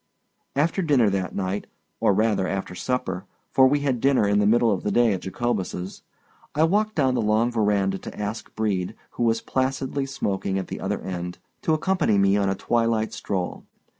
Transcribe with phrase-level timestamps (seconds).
[0.55, 4.81] After dinner that night—or rather, after supper, for we had dinner in the middle of
[4.81, 10.07] the day at Jacobus's—I walked down the long verandah to ask Brede, who was placidly
[10.07, 13.65] smoking at the other end, to accompany me on a twilight stroll.